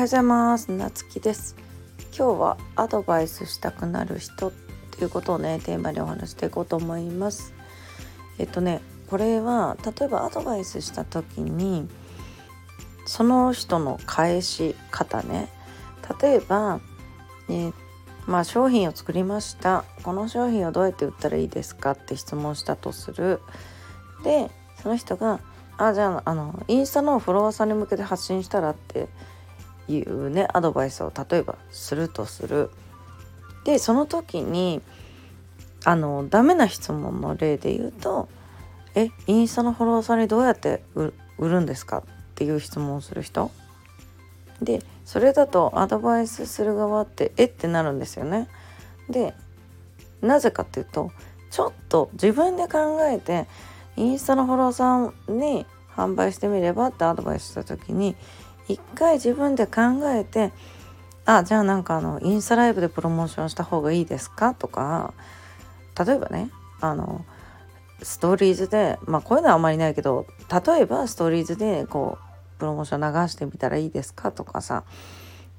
[0.00, 0.72] はようございます。
[0.72, 1.54] なつきです。
[2.16, 4.52] 今日はアドバイスしたくなる人っ
[4.92, 7.52] ていうことをねテーマにお話していこうと思います。
[8.38, 11.86] えっとねこれは例えばアドバイスした時に
[13.04, 15.50] その人の返し方ね。
[16.18, 16.80] 例えば、
[17.50, 17.70] え
[18.26, 19.84] まあ、商品を作りました。
[20.02, 21.90] この商品をどうやって売ったらいいですか？
[21.90, 23.42] って質問したとする。
[24.24, 24.50] で
[24.82, 25.40] その人が
[25.76, 29.10] あじゃああのインスタのフォロワーさんに向けて発信したらって
[29.88, 32.70] いうねアドバイスを例えばするとする。
[33.64, 34.80] でその時に
[35.84, 38.28] あのダメな質問の例で言うと
[38.94, 42.02] 「えインスタのフォロワーさんにどうやって売るんですか?」っ
[42.34, 43.50] ていう質問をする人
[44.62, 47.44] でそれだとアドバイスする側って「え？
[47.44, 48.48] っ?」てなるんですよね。
[49.08, 49.34] で
[50.22, 51.10] なぜかっていうと
[51.50, 53.46] ちょっと自分で考えて
[53.96, 55.66] インスタのフォロワーさんに
[55.96, 58.16] 販売してみればってアドバイスした時に
[58.72, 60.52] 一回自分で考えて
[61.26, 64.54] あじゃあなんかあのインスタライブでプロモーションした方がいいですか？
[64.54, 65.14] とか
[65.98, 67.24] 例えばねあの
[68.02, 72.18] ストーリーズでまあこういうのはあんまりないけど例えばストーリーズでこ
[72.56, 74.32] うプロモーション流してみたらいいですか？
[74.32, 74.84] とかさ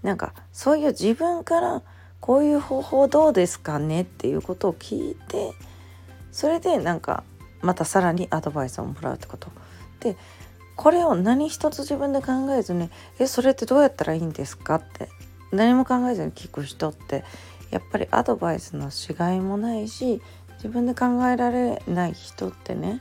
[0.01, 1.83] なんかそういう自分から
[2.19, 4.01] こういう方法どうですかね？
[4.01, 5.53] っていうことを聞いて
[6.31, 7.23] それでなんか
[7.61, 9.49] またさらにアドバイスをもらうってこと。
[9.99, 10.17] で
[10.81, 15.09] これを何一つ自分で考えずに「えそれってどうやったらいいんですか?」って
[15.51, 17.23] 何も考えずに聞く人って
[17.69, 20.23] やっぱりアドバイスのしがいもないし
[20.55, 22.99] 自分で考えられない人ってね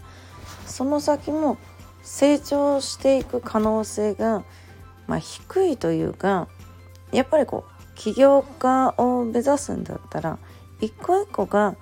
[0.67, 1.57] その先も
[2.03, 4.43] 成長していく可能性が、
[5.07, 6.49] まあ、低いというか
[7.13, 10.39] やっぱりこう起業家を目指すんだったら
[10.83, 11.77] 一個一個が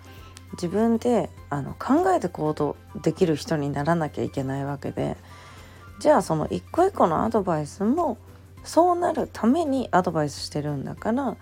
[0.52, 5.16] 自分であの考えて行動できる人にならなきゃいけないわけで
[5.98, 8.18] じゃあその一個一個のアドバイスも
[8.64, 11.36] そうなるためにアドバイスしてるんだから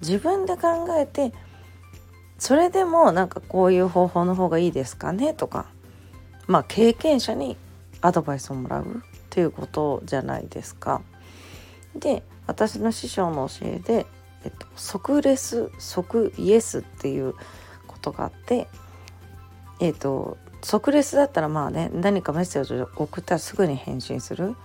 [0.00, 1.32] 自分で考えて
[2.38, 5.66] それでもなんかこういう方法の方がいいですかねとか
[6.46, 7.56] まあ経験者に
[8.00, 8.86] アドバイスをもらうっ
[9.30, 11.00] ていうことじゃないですか。
[11.96, 14.06] で私の師匠の教えで、
[14.44, 17.34] えっと、即レス即イエスっていう
[17.86, 18.68] ことがあって
[19.80, 24.56] えっ、と即レスだったらまあね何かメッセージを送ったらすぐに返信する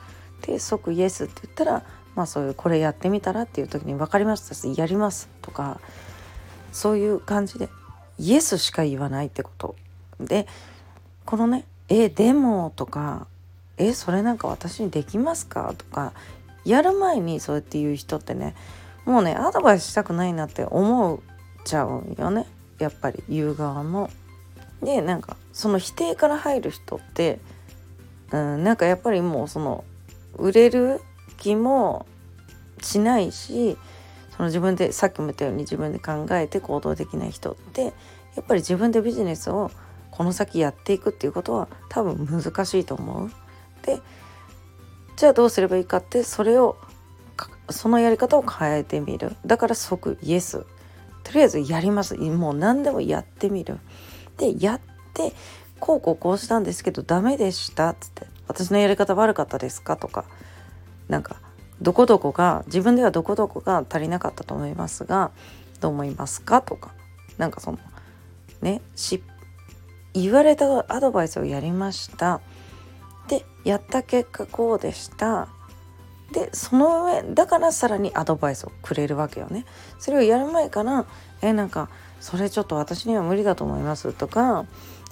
[0.41, 1.83] で即イエスって言ったら
[2.15, 5.81] まあそういうこれやってみたらっていう時に分かりましたやりますとか
[6.71, 7.67] そういう感じで
[8.17, 9.75] イエスしか言わないってこと
[10.21, 10.47] で
[11.25, 13.27] このね「えでも」とか
[13.77, 16.13] 「えそれなんか私にできますか?」とか
[16.63, 18.55] やる前にそうやって言う人ってね
[19.03, 21.19] もうねアドバイスしたくないなって思っ
[21.65, 22.45] ちゃうよね
[22.77, 24.09] やっぱり言う側も。
[24.81, 27.39] でなんかその否定から入る人って、
[28.31, 29.83] うん、なんかやっぱりもうその
[30.37, 31.01] 売れる
[31.37, 32.05] 気も
[32.81, 33.77] しないし
[34.35, 37.91] その自分でさっきも言ったように自分で考えて行動できない人ってや
[38.41, 39.71] っぱり自分でビジネスを
[40.11, 43.31] この先やっていくっていうことは多分難しいと思う。
[43.85, 43.99] で
[45.17, 46.77] じゃあどうすればいいかってそれを
[47.69, 49.35] そのやり方を変えてみる。
[49.45, 50.65] だから即イエス。
[51.23, 52.15] とりあえずやります。
[52.15, 53.79] もう何でもやってみる。
[54.39, 54.81] でやっ
[55.13, 55.33] て
[55.79, 57.89] こうこうこうしたんですけどダメでした。
[57.89, 59.97] っつって私のやり方悪かったですか？
[59.97, 60.25] とか
[61.07, 61.35] なんか
[61.81, 65.31] どこどこが自分ではどこどこが足りなかったと思いますが
[65.79, 66.61] どう思いますか？
[66.61, 66.91] とか
[67.37, 67.77] なんかその
[68.61, 68.81] ね
[70.13, 72.41] 言われたアドバイスをやりました。
[73.27, 75.47] でやった結果こうでした。
[76.31, 79.65] でその上だからさらにアドバイスをくれるわけよね
[79.97, 81.05] それをやる前から
[81.41, 84.65] えなんかそれちょっと私には無理だと思いますとか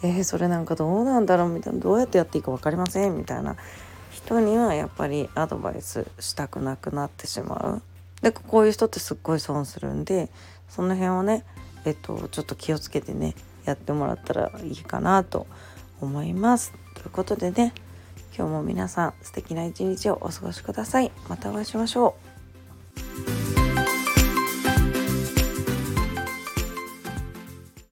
[0.04, 1.50] えー、それなんかどうなんだろう？
[1.50, 3.56] みたいなどうやってやっていいか分かりませんみたいな
[4.12, 7.82] 人にはやっぱりアドバイスしたくなくなってしまう。
[8.22, 10.30] でこういう人ってすっごい損するんで
[10.70, 11.44] その辺をね
[11.86, 13.34] えっとちょっと気をつけてね
[13.66, 15.48] やってもらったらいいかなと
[16.00, 16.74] 思います。
[16.94, 17.74] ということでね
[18.38, 21.12] 今日も皆さん素敵な一日をお過ごしください。
[21.28, 22.37] またお会いしましょう。